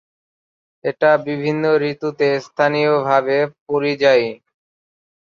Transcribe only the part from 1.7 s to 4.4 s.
ঋতুতে স্থানীয়ভাবে পরিযায়ী।